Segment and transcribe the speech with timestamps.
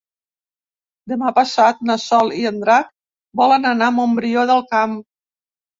[1.13, 2.91] Demà passat na Sol i en Drac
[3.45, 5.03] volen anar a Montbrió del Camp.